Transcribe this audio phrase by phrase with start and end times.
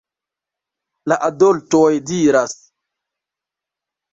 [1.11, 2.59] La adoltoj diras: